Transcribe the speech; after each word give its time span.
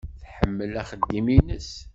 Tḥemmel 0.21 0.73
axeddim-nnes. 0.81 1.69